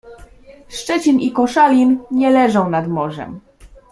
[0.67, 3.39] Szczecin i Koszalin nie leżą nad morzem.